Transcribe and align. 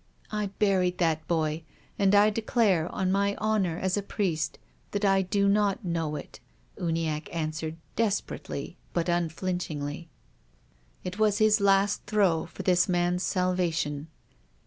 ""I 0.30 0.46
buried 0.46 0.96
that 0.96 1.28
boy, 1.28 1.62
and 1.98 2.14
I 2.14 2.30
declare 2.30 2.88
on 2.90 3.12
my 3.12 3.36
honour 3.36 3.74
THE 3.74 3.74
GRAVE. 3.74 3.74
10 3.74 3.74
1 3.80 3.84
as 3.84 3.96
a 3.98 4.02
priest 4.02 4.58
that 4.92 5.04
I 5.04 5.20
do 5.20 5.46
not 5.46 5.84
know 5.84 6.16
it," 6.16 6.40
Uniacke 6.78 7.28
answered, 7.34 7.76
desperately 7.94 8.78
but 8.94 9.10
unflinchingly. 9.10 10.08
It 11.02 11.18
was 11.18 11.36
his 11.36 11.60
last 11.60 12.06
throw 12.06 12.46
for 12.46 12.62
this 12.62 12.88
man's 12.88 13.24
salvation. 13.24 14.08